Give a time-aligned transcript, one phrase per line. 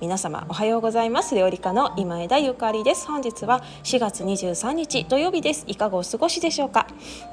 [0.00, 1.34] 皆様おはようございます。
[1.34, 3.06] 料理家の今枝ゆかりです。
[3.06, 5.64] 本日は4月23日土曜日です。
[5.66, 6.86] いかがお過ごしでしょうか？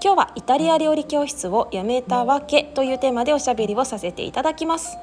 [0.04, 4.98] 今日はイタリア料理教室をやめたわけというテーマでおしゃべりをさせていただきます。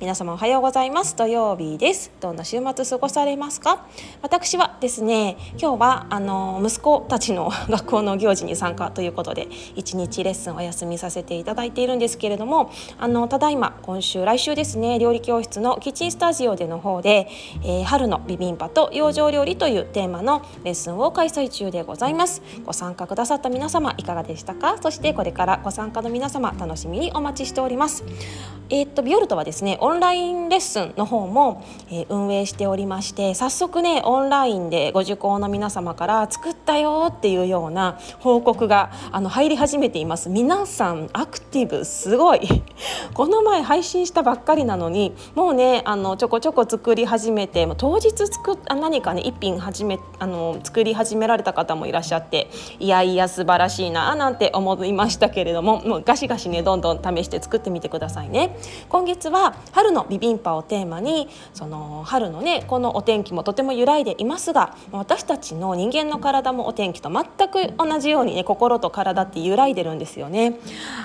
[0.00, 1.16] 皆様おはようございます。
[1.16, 2.12] 土曜日です。
[2.20, 3.84] どんな週末過ごされますか？
[4.22, 17.26] 私はですね今日はあの息子たちの学校の行事に参加ということで一日レッスンお休みさせていただいているんですけれどもあのただいま今週来週ですね料理教室のキッチンスタジオでの方で、
[17.64, 22.40] えー、春のビビンパと養生料理というテーマのレッスンを開催中でございます。
[22.64, 24.78] ご参加くださった皆様いかがでしたか？
[24.80, 28.04] そしてこれからご参加の皆様楽しみにお待ちしております。
[28.70, 42.40] えー、っとビオルトはですねオンラインレッスンの方も、えー、運営しておりまして早速ねオンラインでご受講の皆様から作ったよっていうような報告があの入り始めています皆さんアクティブすごい
[43.14, 58.54] この前配信したばっかりなのにもうねあのちょこちょこ作り始めて当日作っ何かね一品始めあの作り始められた方もいらっしゃっていやいや素晴らしいななんて思いましたけれどももうガシガシねどんどん試して作ってみてくださいね。
[58.90, 70.58] 今月は春のビビンパをテーマにその春のねこのお天気もとても揺らいでいますが私たちの人間の体もお天気と全く同じようにね心と体って揺らいでるんですよね。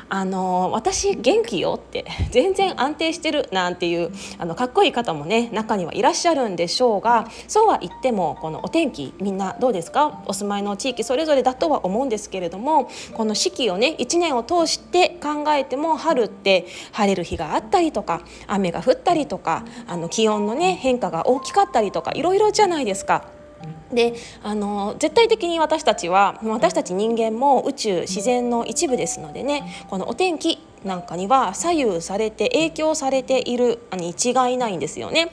[0.10, 10.24] あの私元気よって全然安定してるなんていうあのかっこいい方もね中にはいらっしゃるんでしょうがそうは言ってもこのお天気みんなどうですか？
[10.26, 23.26] お住まいの地域それぞれだとは思うんですけれどもこの四季をね1年を通して考えても春って晴れる日があったりとか雨が降ったりとかあの気温のね変化が大きかったりとかいろいろじゃないですか。
[23.94, 35.32] であの絶対的に私たちは私たち人間も宇宙自然の一部ですのでねこのお天気なんかには左右されて影響されているに違いないんですよね。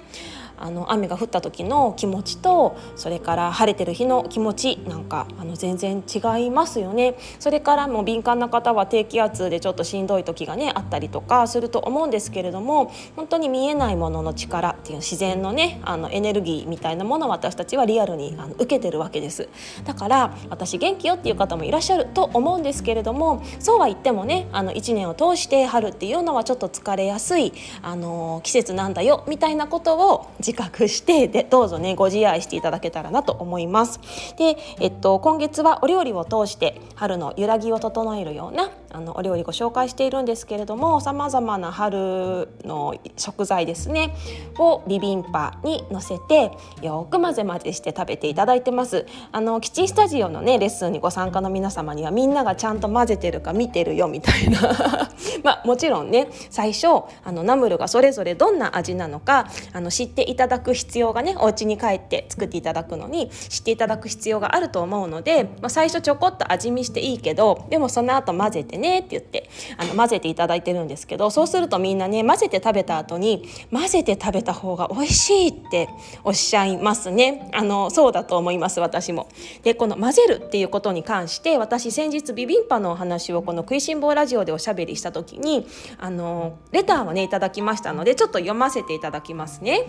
[0.61, 7.15] あの雨が降った時の気持ちとそれから晴れてる日の気持ちなんかあの全然違いますよね。
[7.39, 19.49] それからもう敏感な方は低気圧でちょっとしんどい時がねあったりとかすると思うんですけれども本当に見えないものの力っていう自然のねあのエネルギーみたいなものを私たちはリアルにあの受けてるわけです。
[19.85, 34.01] だから私元気よっていう方もいらっしゃると思うんですけれどもそうは言ってもねあの1年を通して春っていうのはちょっと疲れやすいあの季節なんだよみたいなことを自覚してでどうぞねご自愛していただけたらなと思います。
[34.37, 44.17] で、えっと、今月はお料理を通して春の揺らぎを整えるようなあのお料理ご紹介しているんですけれどもさまざまな春の食材ですね
[44.59, 46.51] をビビンパにのせて
[46.83, 54.61] よく混ぜ混ぜして食べていただいてますあのキッチンスタジオのねレッスンにご参加の皆様にはみんながちゃんと混ぜてるか見てるよみたいな
[55.45, 56.87] まあもちろんね最初
[57.25, 75.91] あのナムルがそれぞれどんな味なのかあの知っていただく必要がねお家に帰って作っていただくのに知っていただく必要があると思うので、まあ、最初ちょこっと味見していいけどでもその後混ぜてねって言ってあの混ぜていただいてるんですけどそうするとみんなね混ぜて食べた後に混ぜて食べた方が美味しいって
[76.25, 79.29] おっしゃいますねあのそうだと思います私も。
[79.63, 85.67] でこの混ぜるっていうことに関して私先日ビビンパのお話をこの「食いしん坊ラジオ」でおしゃべりした時に
[85.99, 89.87] あのレターをねいただきましたのでちょっと読ませていただきますね。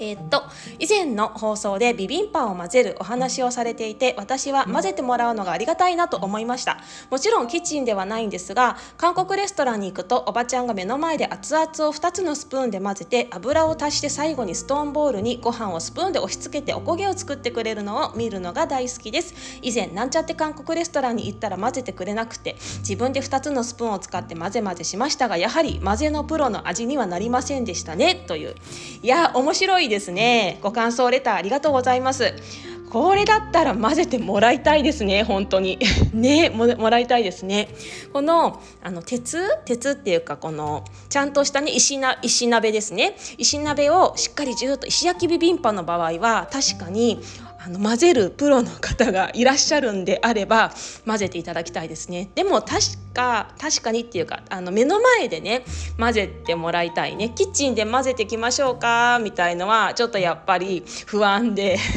[0.00, 0.44] えー、っと
[0.78, 6.78] 以前の放送でビビンパを混ぜるお話をされていて私は混ぜてもらうのがありがたいなと思いました。
[7.10, 19.34] もちろんキッチンではないんですが韓国レストランに行くとおばちゃんが目の前で熱々を2つのスプーンで混ぜて油を足して最後にストーンボールにご飯をスプーンで押し付けておこげを作ってくれるのを見るのが大好きです。
[19.62, 28.54] 以前なんちゃって韓国レストランに行ったら混ぜてくれなくて自分で2つのスプーンを使って混ぜ混ぜしましたがやはり混ぜのプロの味にはなりませんでしたねという。
[29.02, 30.58] いや面白いですね。
[30.62, 32.34] ご感想レターありがとうございます。
[32.90, 35.78] これだったら混ぜてもらいたいですね本当に。
[36.14, 37.68] ねもらいたいですね。
[38.12, 39.38] このあの鉄？
[39.66, 43.16] 鉄っていうかこのちゃんとしたね石な石鍋ですね。
[43.36, 47.20] 石鍋をしっかりじゅっと石焼きビビンパの場合は確かに
[47.60, 50.72] あの混ぜるプロの方がいらっしゃるんであれば
[51.04, 52.30] 混ぜていただきたいですね。
[52.34, 52.80] でも確
[53.12, 55.64] か確かにっていうかあの目の前でね
[55.98, 57.30] 混ぜてもらいたいね。
[57.30, 61.78] キッチンで混ぜていきましょうかみたいのはちょっとやっぱり不安で。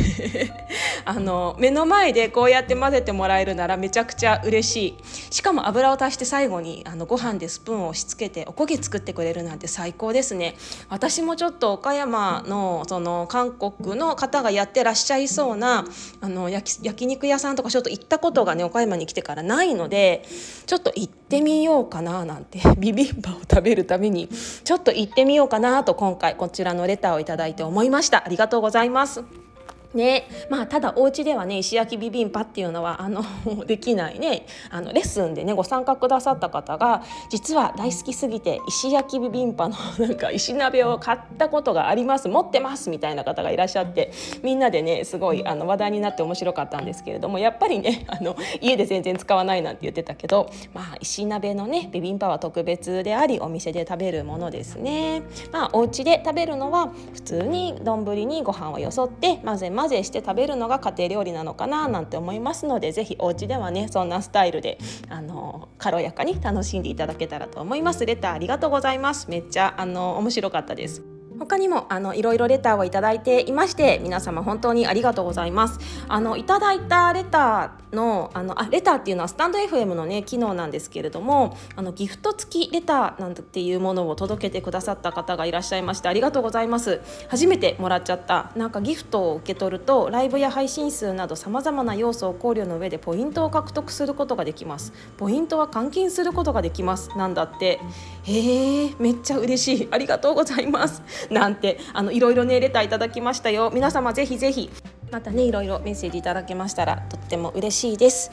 [1.04, 4.98] あの目の前でこうやって混ぜてもらえるならめちゃくちゃ嬉しい。
[5.34, 10.56] しかも油を足して最後にあのご飯でスプーンを押し付けておこげ作ってくれるなんて最高ですね。
[10.90, 15.86] 私もちょっと岡山のその韓国の方がやってらっしゃいそうな
[16.20, 20.26] あの焼焼肉屋さんとかちょっと行ったことがね岡山に来てからないので
[20.66, 28.24] ちょっと行ってみようかななんて ビビンバを食べるためにちょっと行ってみようかなと今回こちらのレターを頂いて思いました。
[28.26, 29.51] ありがとうございます。
[29.94, 30.28] ね。
[30.50, 33.24] まあ、ただお家ではね石焼きビビンパっていうのはあの
[33.66, 34.46] できないね。
[34.70, 42.28] あのレッスンでねご参加くださった方が実は大好きすぎて石焼きビビンパの なんか石鍋を買ったことがあります。
[42.28, 44.12] 持ってますみたいな方がいらっしゃって
[44.44, 55.24] みんなでねすごいあの話題になって面白かったんですけれどもやっぱりね あの家で全然使わないなんて言ってたけど、まあ、石鍋のねビビンパは特別でありお店で食べるものですね。
[55.52, 64.78] まあ、お家で食べるのは普通に丼にご飯をよそって混ぜ混ぜ混ぜして食べるのが家庭料理なのかななんて思いますので是非お家ではねそんなスタイルで
[65.10, 68.06] あの軽やかに楽しんでいただけたらと思います。
[68.06, 69.30] レターありがとうございます。
[69.30, 71.02] めっちゃあの面白かったです
[71.42, 75.80] 他にもあのいろいろレターをいただいていまして皆様本当にありがとうございます。
[76.08, 87.02] あのいただいたレターのあのあレターっていうのはスタンド FM のね機能なんですけれどもあのギフト付きレターなんていうものを届けてくださった方がいらっしゃいましてありがとうございます。
[87.28, 94.94] 初めてもらっちゃったなんかギフトを受け取るとライブや配信数などさまざまな要素を考慮の上でポイントを獲得することができます。
[95.18, 97.10] ポイントは換金することができます。
[97.18, 97.80] なんだって。
[98.24, 99.88] へえめっちゃ嬉しい。
[99.90, 101.02] ありがとうございます。
[101.32, 103.72] なんてあのいろいろねレターいただきましたよ。
[103.74, 104.70] 皆様ぜひぜひ
[105.12, 108.32] またねいろいろメッセージいただけましたらとっても嬉しいです。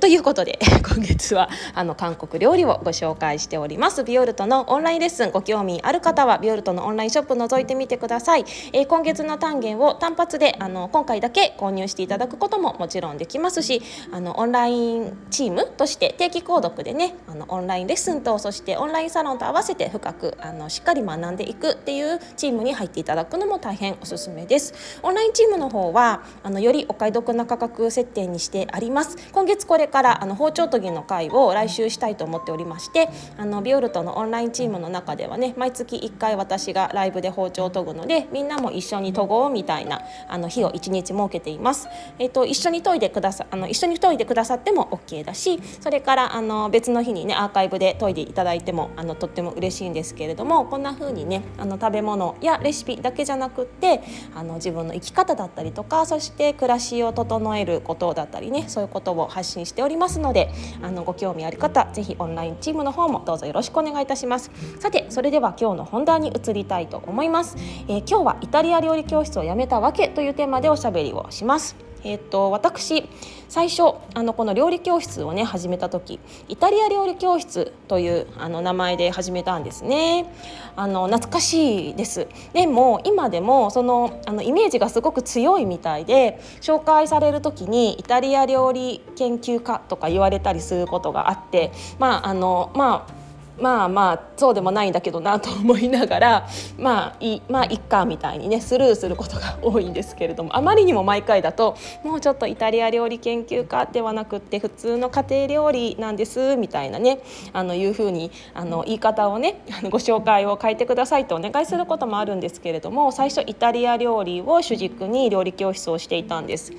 [0.00, 4.04] ということで 今月はあの韓国料理をご紹介しております。
[4.04, 5.30] ビオルトのオンラインレッスン。
[5.30, 13.82] ご興味ある方はビオルトのオンラインショップ覗いてみてください、えー、今月の単元を単発であの今回だけ購入していただくことももちろんできますし
[14.12, 25.00] あのオンラインチームとして定期購読でねあのオンラインレッスンとそしてオンラインサロンと合わせて深くあのしっかり学んでいくっていうチームに入っていただくのも大変おすすめです。
[25.02, 29.16] オンラインチームの方はあのよりお買い得な価格設定にしてあります。
[29.32, 41.88] 今月これからあの包丁研ぎの会を来週したいと思っておりましてあのビオルトのオンラインチームの中ではね毎月1回私がライブで包丁を研ぐのでみんなも一緒に研ごうみたいなあの日を1日設けています。
[42.18, 54.02] えっ、と一緒に研いでくださあの一緒に研いでくださっても OK だしそれからあの別の日にねアーカイブで研いでいただいてもあのとっても嬉しいんですけれどもこんな風にねあの食べ物やレシピだけじゃなくって
[54.34, 60.50] あの自分の生き方だったりとかそして暮らしを整えることだったりねそういうことを発信してておりますので
[60.82, 64.50] あのご興味ある方ぜひオンラインチームの方もどうぞよろしくお願いいたします。
[64.80, 67.56] さてそれでは今日の本題に移りたいと思います、
[67.88, 71.76] えー、今日はイタリア料理教室を辞めたわけというテーマでおしゃべりをします。
[72.04, 73.08] えーと、私
[73.48, 80.32] 最初あのこの料理教室をね始めた時イタリア料理教室というあの名前で始めたんですね。
[80.74, 82.26] あの懐かしいです。
[82.52, 93.25] でも今でもそのあのイメージがすごく強いみたいで紹介される時にイタリア料理研究家とか言われたりすることがあってまああのまあ
[93.58, 96.48] まあまあそうでもないんだけどなと思いながら
[96.78, 107.20] まあいまあいっかみたいにねスルーすることが多いんですけれどもあまりにも毎回だともうちょっとイタリア料理研究家ではなくって普通の家庭料理なんですみたいなね
[107.52, 109.60] あのいうふうにあの言い方をね
[109.90, 116.72] ご紹介を変えてくださいとお願いすることもあるんですけれども最初イタリア料理を主軸に料理教室をしていたんです。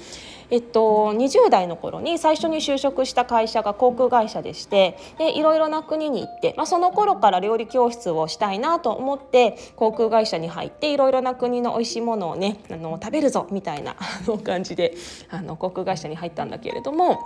[0.50, 13.96] えっと、20代の頃に最初に就職した会社が航空会社でしてでいろいろな国に行って、まあ、その頃から料理教室をしたいなと思って航空会社に入っていろいろな国の美味しいものをねあの食べるぞみたいな
[14.44, 14.96] 感じで
[15.30, 17.20] あの航空会社に入ったんだけれども。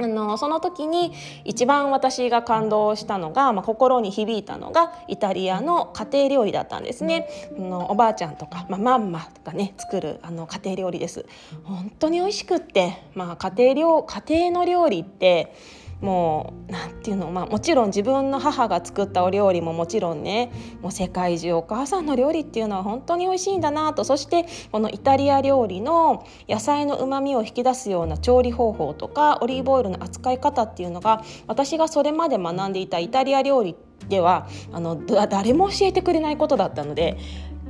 [0.00, 1.12] あのその時に
[1.44, 7.28] 一番私が感動したのが、まあ、心に響いたのがイタリアの家庭料理だったんですね。
[7.56, 11.26] あのおばあちゃんとか、まあ、マンマとかね作るあの家庭料理です。
[11.64, 15.54] 本当に美味しくって、まあ、家庭料家庭の料理って
[16.00, 24.04] もう何て言うの、まあ、もちろん自分の母が作ったお料理ももちろんねもう世界中お母さんの料理っていうのは本当に美味しいんだなと。
[24.04, 33.76] そしてこのイタリア料理の野菜のうまみを引き出すような調理方法とかオリーブオイルの扱い方っていうのが私がそれまで学んでいたイタリア料理
[34.08, 37.18] ではあの誰も教えてくれないことだったので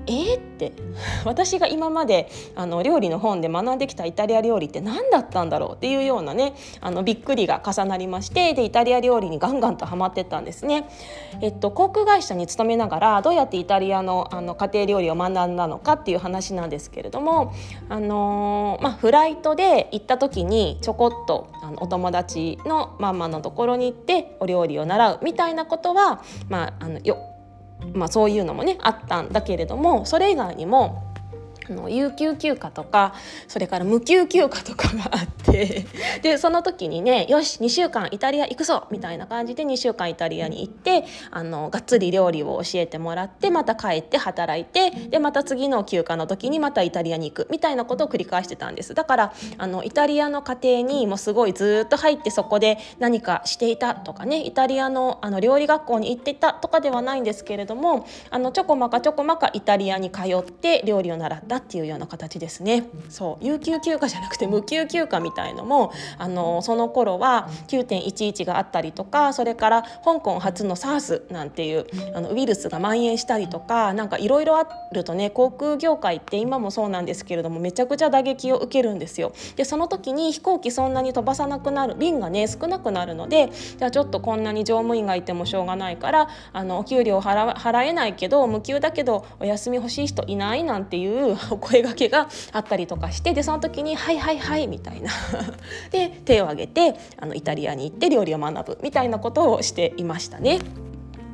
[0.09, 0.73] えー、って
[1.25, 10.89] 私が今まであの料理の本で学んできたイタリア料理って何だったんだろうっていうようなねあのびっくりが重なりましてでイタリア料理にガンガンとハマってったんですね。
[11.41, 17.55] えっと、航空会社に勤めながらどうやってイタリアのあの家庭料理を学んだのかっていう話なんですけれども、
[17.89, 27.38] あのー、まあ、フライトで行った時にちょこっとあのお友達のママのところに行ってお料理を習うみたいなことは、まあ、あのよ
[27.95, 31.08] まあ、そういうのもねあったんだけれどもそれ以外にも
[31.69, 33.15] あの有給休暇とか
[33.47, 35.87] それから無給休暇とかがあって
[36.23, 48.95] でその時にねよし2週間イタリア行くぞみたいな感じで2週間イタリアに行ってあのがっつり料理を教えてもらってまた帰って働いてでまた次の休暇の時にまたイタリアに行くみたいなことを繰り返してたんです。
[48.95, 79.33] だからあのイタリアの家庭にもすごいずっと入ってそこで何かしていたとかねイタリアのあの料理学校に行ってたとかではないんですけれどもあのちょこまかちょこまかイタリアに通って料理を習ったっていうような形ですねそう有給休暇じゃなくて無給休暇みたいのもあのその頃は9.11があったりとかそれから香港初の SARS なんていうあのウイルスが蔓延したりとかなんかいろいろあるとね航空業界って今もそうなんですけれどもめちゃくちゃ打撃を受けるんですよ。
[79.57, 95.11] でその時に飛行機そんなに飛ばさなくなる便がね少なくなるのでじゃあちょっとこんなに乗務員がいてもしょうがないからあのお給料払払えないけど無給だけどお休み欲しい人いないなんていうお声がけがあったりとかしてでその時に「はいはいはい」みたいな
[95.91, 100.59] で手を挙げてあのイタリアに行って料理を学ぶみたいなことをしていましたね。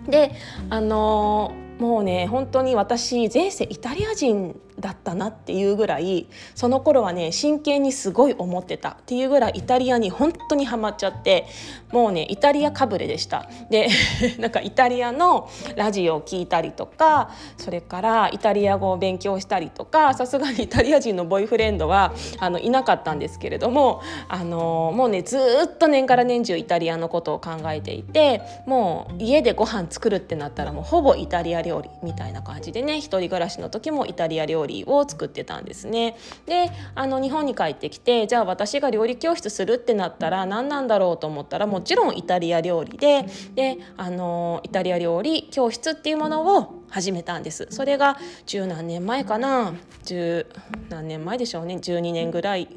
[0.08, 0.32] で
[0.70, 8.90] あのー、もうね本当に私前世イタリア人だったなっていうぐらいその頃はね真剣にすごい思ってた。
[8.90, 11.46] っていうぐらいイタリアに本当にハマっちゃって
[11.92, 13.48] もうねイタリアかぶれでした。
[13.70, 13.88] で
[14.38, 36.16] なんかイタリアのラジオを聞いたりとかそれからイタリア語を勉強したりとかさすがにイタリア人のボイフレンドはあのいなかったんですけれどもあのもうねずっと年から年中イタリアのことを考えていてもう家でご飯作るってなったらもうほぼイタリア料理みたいな感じでね一人暮らしの時もイタリア料理理を作ってたんですね。
[36.46, 47.66] であの日本に帰ってきてじゃあ私が料理教室するってなったら何なんだろうと思ったらもちろんイタリア料理でであのイタリア料理教室っていうものを始めたんです。
[47.70, 49.74] それが十何年前かな。
[50.04, 50.46] 十
[50.88, 51.74] 何年前でしょうね。
[51.74, 52.68] 12年ぐらい。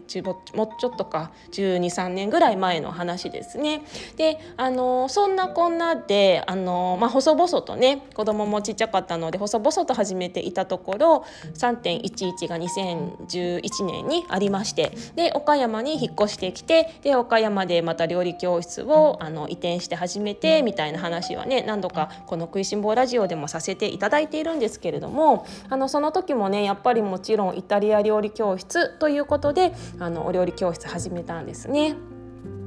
[0.56, 1.32] もうちょっとか。
[1.52, 3.84] 123年ぐらい前の話ですね。
[4.16, 31.96] であのそんなこんなであの、まあ、細々とね子供もちっちゃかったので細々と始めていたところ3.11が2011年にありましてで岡山に引っ越してきてで岡山でまた料理教室をあの移転して始めてみたいな話はね何度かこの「食いしん坊ラジオ」でもさせていただいているんですけれどもあのその時もねやっぱりもちろんイタリア料理教室ということであのお料理教室始めたんですね。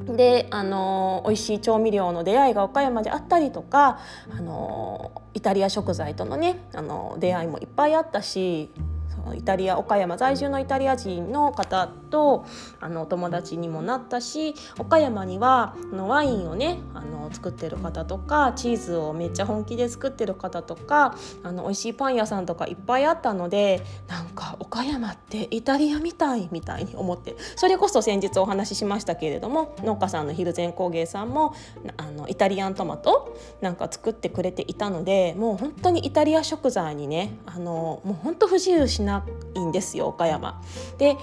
[0.06, 8.70] であの美味しい調味料の出会いが岡山であったりとかあのイタリア食材とのねあの出会いもいっぱいあったし
[9.36, 12.44] イタリア岡山在住のイタリア人の方と
[12.80, 31.54] あのお友達にもなったし岡山にはのワインをねあの作ってる方とかチーズをめっちゃ本気で作ってる方とかあの美味しいパン屋さんとかいっぱいあったのでなんか岡山ってイタリアみたいみたいに思ってそれこそ先日お話ししましたけれども農家さんの蒜山工芸さんも
[31.96, 40.60] あのイタリアントマトなんか作ってくれていたのでもう本当にイタリア食材にねあのもう本当不自由しないんですよ岡山。
[40.98, 41.16] で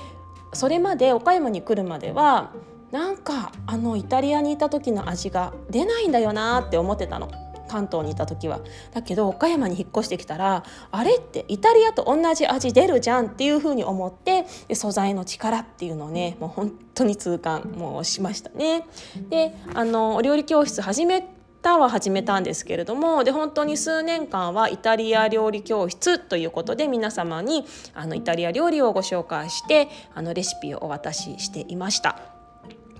[0.54, 2.52] それまで岡山に来るまでは
[2.92, 7.30] なんかあのイタリアにいた時の味が出ないんだよなって思ってたの。
[7.68, 8.62] 関東にいた時は
[8.94, 18.86] だけど岡山に引っ越してきたらあれってイタリアと同じ味出るじゃんっていうふうに思ってで素材の力っていうのをねもう本当に痛感もうしましたね。
[19.30, 32.20] であのお料理教室始めタは始めたんですけれどもで本当に数年間はイタリア料理教室ということで皆様にあのイタリア料理をご紹介してあのレシピをお渡ししていました。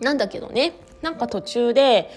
[0.02, 2.10] なんだけどねなんか途中で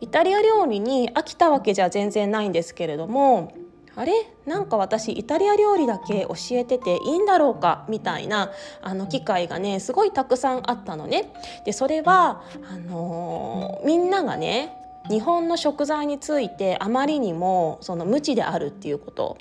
[0.00, 3.54] イタリア料理に飽きたわけじゃ全然ないんですけれども
[3.94, 4.12] あれ？
[4.44, 7.86] なんか私イタリア料理だけ教えてていいんだろうか？
[7.88, 11.32] みたいなあの機会がねすごいたくさんあったのね。
[11.64, 14.76] でそれはあのー、みんながね
[15.08, 19.38] 日本の食材についてあまりにもその無知であるっていうこと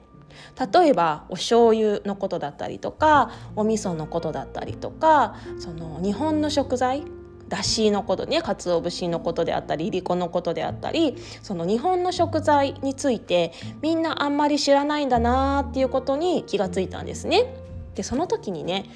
[0.73, 7.03] 例えばお醤油のことだったりとかお味噌のことだったりとかその日本の食材
[7.47, 17.55] だしのことね鰹節のことであったりいりこのことであったりその日本の食材についてみんなあんまり知らないんだなーっていうことに気がついたんですね。
[17.93, 18.89] でその時にね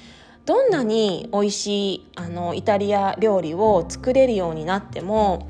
[0.46, 5.48] どんなに美味しいあのイタリア料理を作れるようになっても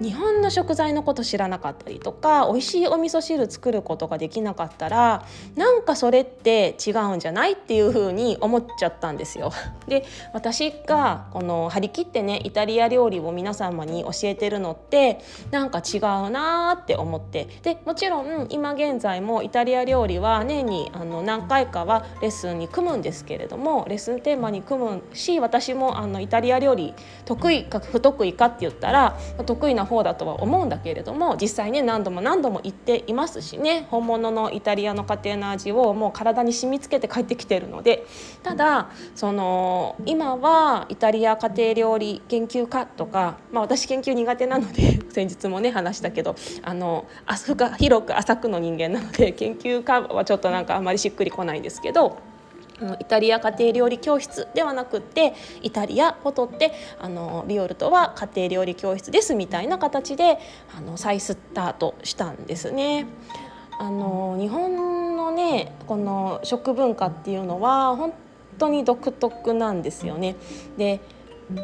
[0.00, 5.26] 日本の食材のこと知らなかったりとか美味しいお味噌汁作ることができなかったら
[5.56, 9.52] なんかそれって違うんじゃないっていうふうに思っちゃったんですよ。
[9.86, 26.94] で私がこの張り切ってねイタリア料理を皆様に教えてるのってなんか違うなーって思ってでもちろん今現在もイタリア料理は年にあの何回かはレッスンに組むんですけれどもレッスンテーマに組むし私もあのイタリア料理
[27.26, 38.06] 得意か不得意かって言ったら得意な方だとは思うんだけれども実際ね何度も何度も行っていますしね本物のイタリアの家庭の味をもう体に染みつけて帰ってきてるので
[38.44, 47.06] ただその今はイタリア家庭料理研究家とか、まあ、私研究苦手なので 先日もね話したけどあの
[47.78, 52.29] 広く浅くの人間なので研究家はちょっとなんかあんまりしっくりこないんですけど。
[52.98, 60.38] イタリア家庭料理教室ではなくってイタリアを取ってあのビオルトは家庭料理教室ですみたいな形で
[60.76, 63.06] あの再スタートしたんですね。
[63.78, 68.12] あの日本のねこの食文化っていうのは本
[68.58, 70.36] 当に独特なんですよね。
[70.76, 71.00] で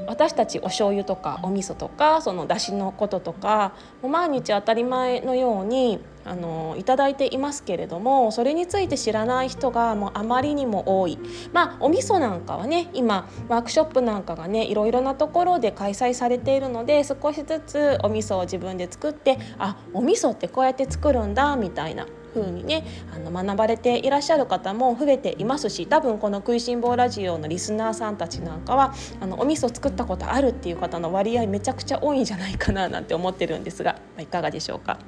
[0.07, 11.19] 私たちお醤油とかお味噌とかその出汁のこととかもう毎日当たり前のようにあのいただいていますけれどもそれについて知らない人がもうあまりにも多い。
[11.52, 22.07] まあお味噌なんかはね今ワークショップなんかがねいろいろなところで開催されているので少しずつお味噌を自分で作ってあお味噌ってこうやって作るんだみたいな。
[22.37, 34.99] 風にねあの学ばれていらっしゃる方も増えていますし多分この「食いしん坊ラジオ」のリスナーさんたちなんかはあのお味噌作ったことあるっていう方の割合めちゃくちゃ多いんじゃないかななんて思ってるんですが、まあ、いかがでしょうか。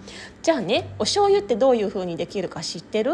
[0.42, 3.12] じゃあねお醤油ってどういう風にできるか知ってる？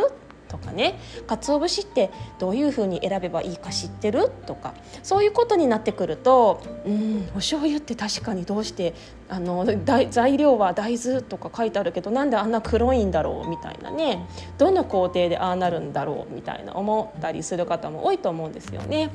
[0.55, 8.95] とかね鰹節ってどういう風に選べばいいか知ってるとかそういうことになってくるとうんお醤油って確かにどうして
[9.29, 9.67] あの
[10.11, 14.27] 材料は大豆とか書いてあるけどなんであんな黒いんだろうみたいなね
[14.59, 19.11] どの工程でああなるんだろうみたいな思ったりする方も多いと思うんですよね。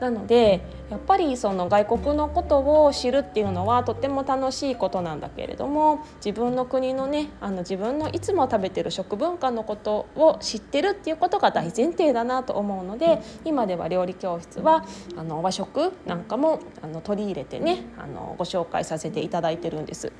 [0.00, 14.84] なのでやっぱりその外国のことを知るっていうのはとても楽しいことなんだけれども自分の国のねあの自分のいつも食べてる食文化のことを知ってるっていうことが大前提だなと思うので今では料理教室は
[15.16, 20.12] あの和食なんかもあの取り入れてねあのご紹介させていただいてるんです。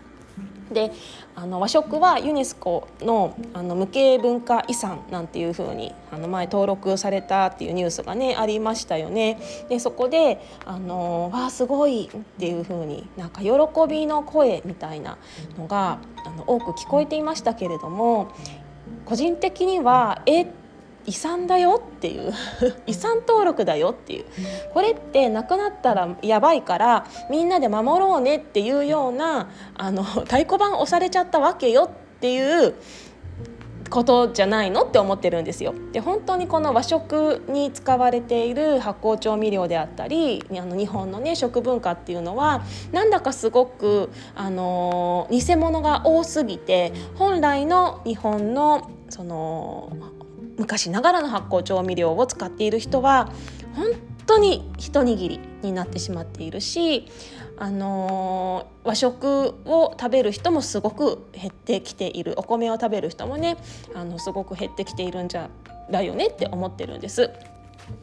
[0.72, 0.92] で
[1.36, 9.38] あの和食はユネスコのあの無形文化遺産なんていうふうにあの前登録されたっていうニュースがねありましたよね。
[9.68, 13.50] でそこであのわあすごいっていうふうになんか喜
[13.88, 15.18] びの声みたいな
[15.56, 18.32] のがあの多く聞こえていましたけれども
[19.06, 20.46] 個人的にはえ
[21.06, 22.34] 遺産だよっていう
[22.86, 24.24] 遺産登録だよっていう
[24.74, 31.88] これってなくなったらやばいからみんなで守ろうねっていうようなあの太鼓判押されちゃったわけよっ
[32.20, 32.74] ていう
[33.88, 35.72] ことじゃないのって思ってるんですよ。
[35.92, 49.92] で本当にこの和食に使われている発酵調味料であったりあの日本のね食文化っていうのはなんだかすごくあの偽物が多すぎて本来の日本のその
[50.58, 53.30] 昔ながらの発酵調味料を使っている人は
[53.74, 53.86] 本
[54.26, 57.06] 当に一握りになってしまっているし、
[57.58, 63.56] あのー、和食を食べる人もすごく減ってきているお米を食べる人もね
[63.94, 65.48] あのすごく減ってきているんじゃ
[65.90, 67.30] だよねって思ってるんです。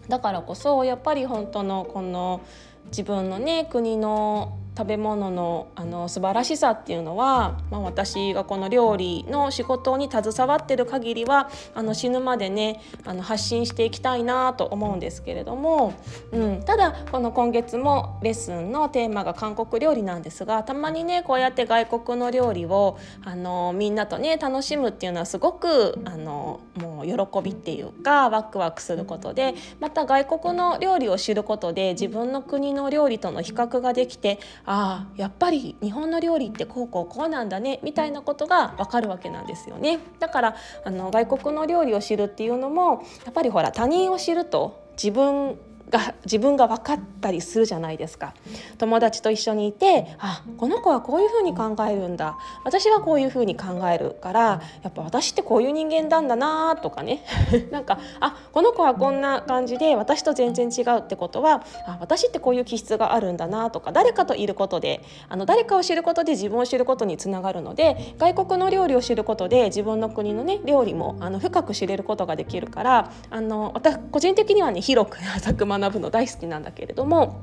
[0.08, 2.42] だからこそやっぱり本当のこの
[2.86, 15.94] 自分のね国の食べ物のあの素晴らしさっていうのは、まあ、私がこの料理の仕事に携わってる限りはあの死ぬまでねあの発信していきたいなと思うんですけれども、
[16.32, 40.00] うん、ただこの今月もレッスンのテーマが韓国料理なんですがたまにねこうやって外国の料理をあのみんなとね楽しむっていうのはすごくあのもう喜びっていうかワクワクすることでまた外国の料理を知ることで自分の国の料理との比較ができてああやっぱり日本の料理ってこうこうこうなんだねみたいなことがわかるわけなんですよね。
[40.20, 45.58] だからあの外国の料理を知るっていうのもやっぱりほら他人を知ると自分
[45.94, 48.34] が自分が分かったりするじゃないですか。
[48.80, 52.38] 友達と一緒にいてあこの子はこういうふうに考えるんだ。
[52.64, 57.24] 私はこういうふうに考えるからやっぱ私ってこういう人間なんだなとかね。
[57.72, 77.42] なんかあこの子はこんな感じで私と全然違うってことはあ私ってこういう気質があるんだなとか誰かといることであの誰かを知ることで自分を知ることにつながるので外国の料理を知ることで自分の国のね料理もあの深く知れることができるからあの私個人的にはね広く浅く学学ぶの大好きなんだけれども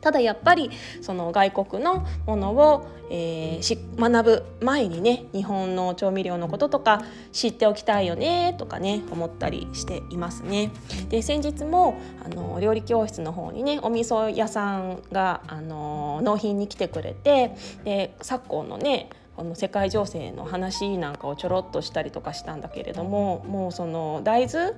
[0.00, 0.70] ただやっぱり
[1.02, 10.70] その外国のものを、えー、し学ぶ前にね日本の調味料のこととか知っておきたいよねとかね思ったりしていますね。
[11.10, 24.74] で先日もあの料理教室の方にねお味噌屋さんがあの納品に来てくれてで昨今のねこの世界情勢の話なんかをちょろっとしたりとかしたんだけれどももうその大豆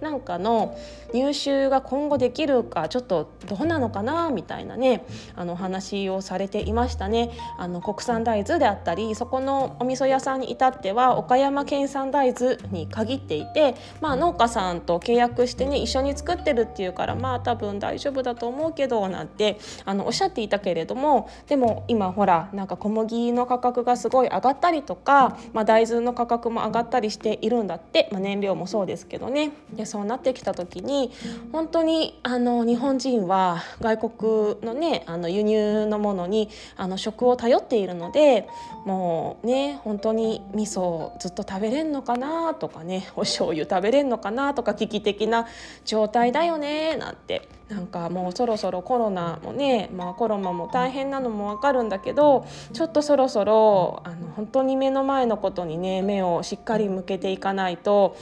[0.00, 0.76] なんかの
[1.12, 5.04] 入手が今後できるかちょっとどうなのかなみたいなね
[5.34, 29.52] あの話をされていましたねあの国産大豆であったりそこのお味噌屋さんに至っては岡山県産大豆に限っていて、まあ、農家さんと契約してね一緒に作ってるっていうからまあ多分大丈夫だと思うけどなんてあのおっしゃっていたけれどもでも今ほらなんか小麦の価格がすごい上がったりとか、まあ、大豆の価格も上がったりしているんだって、まあ、燃料もそうですけどね。
[29.72, 31.10] でそうなってきた時に
[31.52, 34.10] 本当にあの日本人は外
[34.56, 38.48] 国のねあの輸入のものにあの食を頼っているので
[38.84, 45.46] もうね本当に味噌ずっと食べれんのかなとかねお醤油食べれんのかなとか危機的な
[45.84, 58.16] 状態だよねなんてなんかもうそろそろコロナもね、まあ、コロナも大変なのも分かるんだけどちょっとそろそろあの本当に目の前のことにね目をしっかり向けていかないと。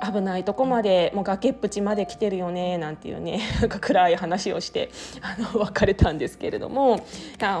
[0.00, 7.00] 危ないとこまでもう崖っぷちまで来てるよねなんていうね なんか暗い話をしてあの別れたんですけれども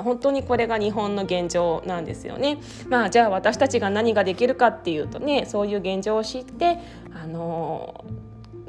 [0.04, 2.58] 本当にこれが日本の現状なんですよね。
[2.88, 6.78] まあ、じゃあ私たちが何ができるかっていうとねそういう現状を知って
[7.14, 8.04] あの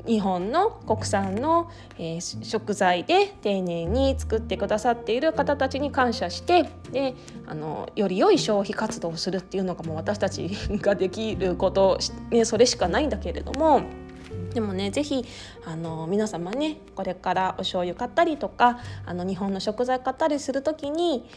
[0.09, 1.69] 日本の国産の、
[1.99, 7.13] えー、食材で丁寧に作ってくださっている方たちに感謝してで
[7.45, 10.49] あのより良い消費活動をするっていうのがもう私たち
[10.81, 11.99] ができること、
[12.31, 13.83] ね、それしかないんだけれども。
[14.53, 15.25] でもね是非
[15.65, 21.29] あの皆様ねこれからお醤油買ったりとかあの日本の食材買ったりする時に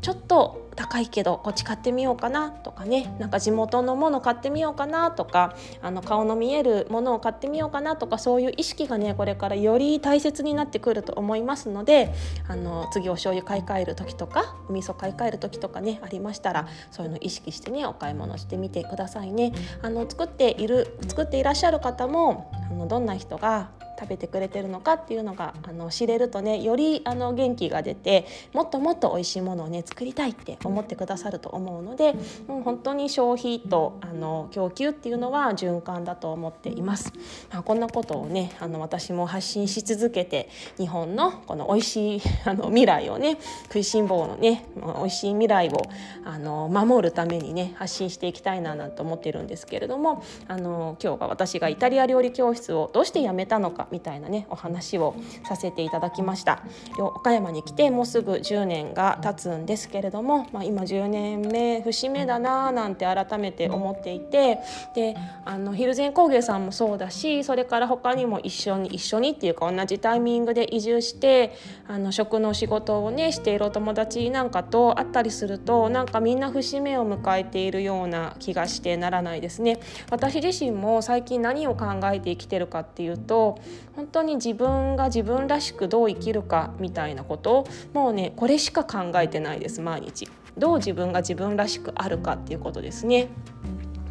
[0.00, 12.14] ちょっと高いけどこっち買ってみようかなとかねなんか地元のもの買ってみようかなとかあの顔の見えるものを買ってみようかなとかそういう意識がねこれからより大切になってくると思いますので
[12.46, 19.52] あの次お醤油買い替える時とかお味噌買い替える時とかねありましたらそういうの意識してねお買い物してみてくださいね。
[19.82, 32.14] あの作っている作っていらっしゃる方もあのどんな人が食べてくれてるのかっていうのがあの知れるとねよりあの元気が出てもっともっと美味しいものをね作りたいって思ってくださると思うので
[32.46, 37.12] もう本当に消費とあの供給っていうのは循環だと思っています。
[37.50, 45.82] まあ、こんなことをねあの私も発信し続けて日本のこの美味しい あの未来をね食いしん坊のね美味しい未来を
[46.24, 55.14] あの守るためにね発信していきたいななんて思ってるんですけれどもあの今日は私がイタリア料理教室をどうして辞めたのかみたいなねお話を
[55.46, 56.62] させていただきました
[56.98, 64.58] 岡山に来てもうすぐ10年が経つんですけれども、まあ、今10年目節目だななんて改めて思っていて
[64.94, 79.80] であの蒜山工芸さんもそうだしそれから他にも一緒に一緒にっていうか同じタイミングで移住してあの食の仕事をねしているお友達なんかと会ったりするとなんかみんな節目を迎えているような気がしてならないですね。
[80.10, 83.58] 私自身も最近何を考えて生きてるかっていうと
[83.96, 90.28] 本当に自分が自分らしくどう生きるかみたいなことをもうねこれしか考えてないです毎日。
[90.56, 93.28] どう自分が自分らしくあるかっていうことですね。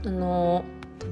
[0.06, 0.64] あの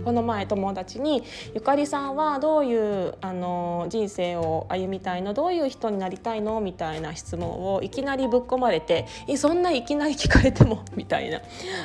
[0.03, 2.75] この前友達に「ゆかりさんはどうい
[3.07, 5.33] うあの人生を歩みたいの？
[5.33, 11.41] どういう人になりたいの?」みたいな質問をいきなりぶっ込まれて「えそんないきなり聞かれても」 みたいな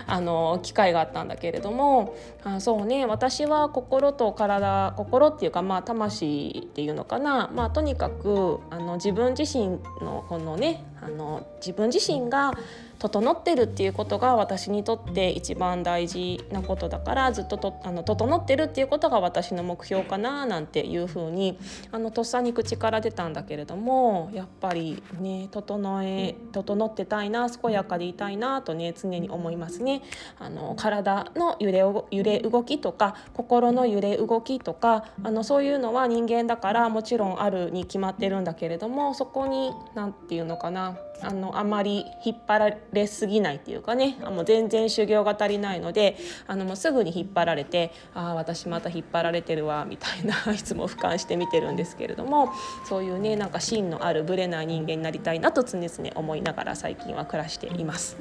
[0.06, 12.52] あの機会があったんだけれどもあそうね私は心と体心っていうかまあ魂っていうのかな、まあ、とにかくあの自分自身のこのねあの自分自身が
[13.00, 21.58] 整ってるっていうことが私にとって一番大事なことだからずっととあの整ってるっていうことが私の目標かななんていうふうに
[21.90, 30.02] あのとっさに口から出たんだけれどもやっぱりね整え整ってたいな健やかでいたいなとね常に思いますね。
[30.38, 41.09] あの体の揺れ揺れ動きとか心の揺れ動きとかあのそういうのは人間だからもちろんあるに決まってるんだけれどもそこに何て言うのかな Пока-пока.
[41.22, 44.18] あのあまり引っ張られすぎないっていうかね。
[44.22, 52.52] あもう全然修行が足りないのであのもうすぐに引っ張られてああ私また引っ張られてるわみたいな いつも俯瞰して見てるんですけれども
[52.88, 58.16] そういうねなんか芯のあるぶれない人間になりたいなと常々思いながら最近は暮らしています。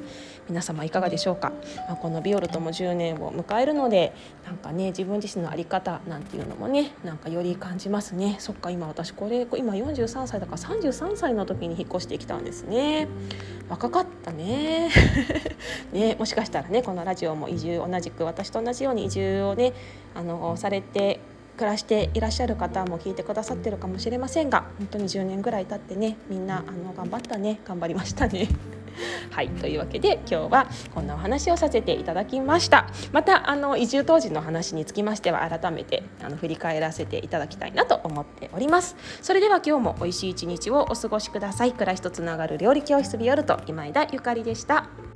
[0.48, 1.52] 皆様いかがでしょうか、
[1.86, 4.12] まあ、このビオルとも10年を迎えるので
[4.44, 8.36] なんかね自分自身の在り方なんていうのもねなんかより感じますね。
[8.40, 12.89] そっか今私これ今43歳だから33歳の時に引っ越してきたんですね。
[13.68, 14.90] 若かったね
[15.92, 19.72] ねもしかしたらねこのラジオも移住同じく私と同じように移住をね
[20.14, 21.20] あのされて
[21.56, 28.48] 暮らしていらっしゃる方も聞いてくださってるかもしれませんが本当に10年ぐらい経ってねみんなあの頑張ったね頑張りましたね。
[29.30, 32.86] はいというわけで今日はこんなお話をさせていただきました。
[33.12, 38.96] またあの移住当時の話につきましては改めてあの振り返らせていただきたいなと思っております。
[39.22, 41.72] それでは今日も美味しい一日をお過ごしください。
[41.72, 45.09] 暮らしとつながる料理教室ビオルト今井田ゆかりでした。